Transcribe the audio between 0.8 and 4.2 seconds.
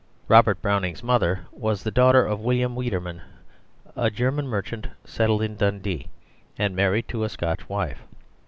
mother was the daughter of William Wiedermann, a